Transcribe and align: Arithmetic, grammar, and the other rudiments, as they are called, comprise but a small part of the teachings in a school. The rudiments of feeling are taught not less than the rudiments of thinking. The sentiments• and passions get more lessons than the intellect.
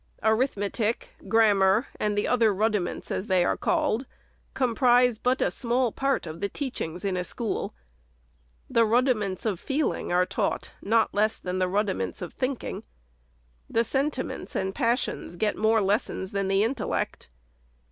Arithmetic, 0.23 1.11
grammar, 1.27 1.85
and 1.99 2.17
the 2.17 2.27
other 2.27 2.51
rudiments, 2.51 3.11
as 3.11 3.27
they 3.27 3.45
are 3.45 3.55
called, 3.55 4.07
comprise 4.55 5.19
but 5.19 5.43
a 5.43 5.51
small 5.51 5.91
part 5.91 6.25
of 6.25 6.41
the 6.41 6.49
teachings 6.49 7.05
in 7.05 7.15
a 7.15 7.23
school. 7.23 7.75
The 8.67 8.83
rudiments 8.83 9.45
of 9.45 9.59
feeling 9.59 10.11
are 10.11 10.25
taught 10.25 10.71
not 10.81 11.13
less 11.13 11.37
than 11.37 11.59
the 11.59 11.67
rudiments 11.67 12.23
of 12.23 12.33
thinking. 12.33 12.81
The 13.69 13.83
sentiments• 13.83 14.53
and 14.59 14.73
passions 14.73 15.35
get 15.35 15.55
more 15.55 15.81
lessons 15.83 16.31
than 16.31 16.47
the 16.47 16.63
intellect. 16.63 17.29